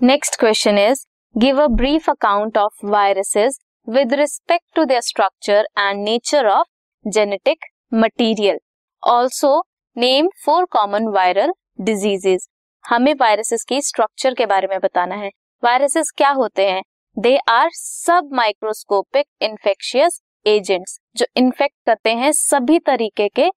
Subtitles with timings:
[0.00, 3.58] Next question is give a brief account of viruses
[3.88, 6.66] with respect to their structure and nature of
[7.04, 7.64] genetic
[7.94, 8.58] material
[9.02, 9.52] also
[9.96, 12.46] name four common viral diseases
[12.84, 15.30] हमें viruses की structure के बारे में बताना है।
[15.62, 16.82] Viruses क्या होते हैं?
[17.16, 17.70] They are
[18.32, 23.48] submicroscopic infectious agents जो इन्फेक्ट करते हैं सभी तरीके के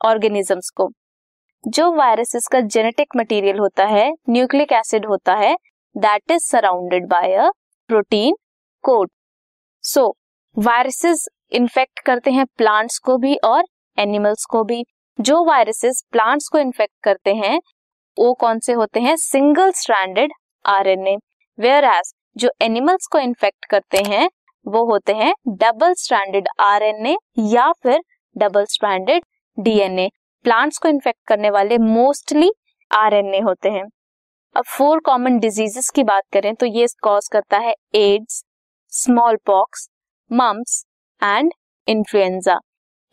[0.00, 0.90] ऑर्गेनिजम्स को।
[1.64, 5.56] जो वायरसेस का जेनेटिक मटेरियल होता है न्यूक्लिक एसिड होता है
[5.96, 7.48] that is surrounded by a
[7.90, 8.34] protein
[8.84, 9.10] coat
[9.84, 10.08] so
[10.56, 13.64] viruses infect करते हैं प्लांट्स को भी और
[13.98, 14.84] एनिमल्स को भी।
[15.18, 17.58] जो वायरसेस प्लांट्स को इन्फेक्ट करते हैं,
[18.16, 19.16] वो कौन से होते हैं?
[19.16, 20.32] Single stranded
[20.64, 21.16] RNA
[21.58, 24.28] whereas जो एनिमल्स को इन्फेक्ट करते हैं,
[24.66, 28.00] वो होते हैं डबल स्ट्रैंडेड आरएनए या फिर
[28.36, 29.24] डबल स्ट्रैंडेड
[29.58, 30.08] डीएनए
[30.44, 32.50] प्लांट्स को इन्फेक्ट करने वाले मोस्टली
[32.90, 33.84] आरएनए होते हैं।
[34.56, 38.42] अब फोर कॉमन डिजीजेस की बात करें तो ये कॉज करता है AIDS
[39.46, 39.88] smallpox
[40.30, 40.84] mumps
[41.22, 41.50] and
[41.88, 42.58] influenza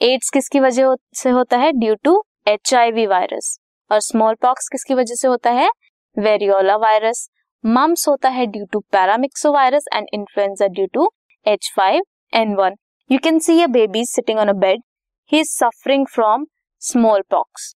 [0.01, 1.71] AIDS किसकी वजह से होता है?
[1.71, 3.57] ड्यू टू एचआईवी वायरस
[3.91, 5.69] और स्मॉल पॉक्स किसकी वजह से होता है?
[6.17, 7.27] वेरियोला वायरस
[7.63, 11.09] मम्स होता है due to paramyxo virus and influenza due to
[11.45, 12.75] H five N one
[13.09, 14.81] you can see a baby sitting on a bed
[15.31, 16.45] he is suffering from
[17.29, 17.73] smallpox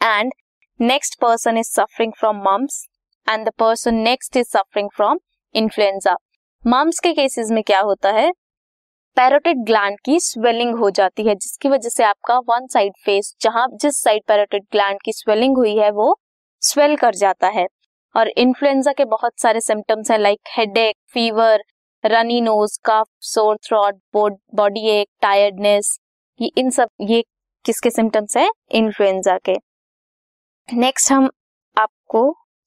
[0.00, 0.32] and
[0.80, 2.84] next person is suffering from mumps
[3.28, 5.18] and the person next is suffering from
[5.54, 6.14] influenza
[6.66, 8.30] mumps के cases में क्या होता है?
[9.16, 13.66] Parotid gland की swelling हो जाती है, जिसकी वजह से आपका वन साइड फेस जहाँ
[13.74, 16.18] जिस साइड पैरोटिड ग्लैंड की स्वेलिंग हुई है, वो
[16.62, 17.66] स्वेल कर जाता है।
[18.16, 21.62] और इन्फ्लुएंजा के बहुत सारे सिम्टम्स हैं like headache fever
[22.04, 24.00] runny nose cough sore throat
[24.54, 25.98] body एक टायर्डनेस
[26.40, 27.24] ये इन सब, ये
[27.64, 28.50] किसके सिम्टम्स हैं?
[28.70, 29.67] इन्फ्लुएंजा के।
[30.68, 31.28] नेक्स्ट हम
[31.76, 32.20] आपको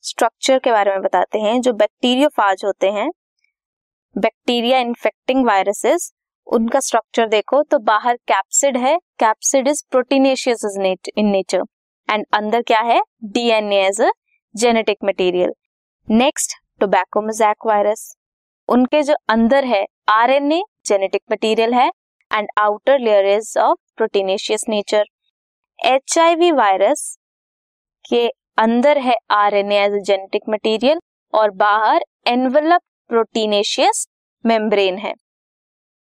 [0.04, 3.10] स्ट्रक्चर के बारे में बताते हैं, जो बैक्टीरियोफाज होते हैं।
[4.16, 6.12] बैक्टीरिया इन्फेक्टिंग वायरसेस
[6.48, 10.66] उनका स्ट्रक्चर देखो तो बाहर कैप्सिड है। Capsid is proteinaceous
[11.18, 11.64] in nature
[12.10, 13.00] and अंदर क्या है?
[13.24, 14.10] DNA as a
[14.56, 15.54] genetic material
[16.08, 18.12] next tobacco mosaic virus
[18.70, 21.90] उनके जो अंदर है आरएनए जेनेटिक मटेरियल है।
[22.32, 25.06] And outer layer is of proteinaceous nature
[25.80, 27.18] HIV virus
[28.10, 31.00] के अंदर है आरएनए एज जेनेटिक मटेरियल
[31.34, 34.08] और बाहर एनवलप प्रोटीनेशियस
[34.46, 35.14] मेम्ब्रेन है।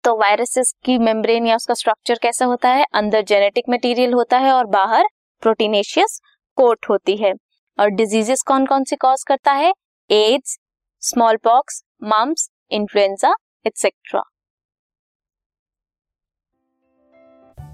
[0.05, 2.85] तो वायरसेस की मेम्ब्रेन या उसका स्ट्रक्चर कैसा होता है?
[2.95, 5.05] अंदर जेनेटिक मटेरियल होता है और बाहर
[5.43, 6.21] प्रोटीनेशियस
[6.59, 7.33] कोट होती है।
[7.79, 9.73] और डिजीजेस कौन कौन सी कॉज करता है?
[10.11, 10.59] AIDS
[11.37, 13.35] smallpox mumps influenza
[13.67, 14.23] etcetera